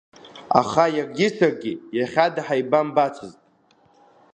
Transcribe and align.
Аха 0.59 0.83
иаргьы 0.95 1.27
саргьы 1.37 1.73
иахьада 1.97 2.41
ҳаибамбацызт. 2.45 3.39